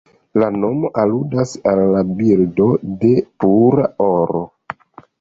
[0.43, 2.69] La nomo aludas al la bildo
[3.07, 3.15] de
[3.47, 4.47] "pura oro".